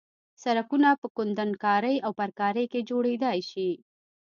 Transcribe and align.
سرکونه 0.43 0.89
په 1.01 1.07
کندنکارۍ 1.17 1.95
او 2.05 2.11
پرکارۍ 2.19 2.65
کې 2.71 2.79
جوړېدای 2.89 3.39
شي 3.49 3.69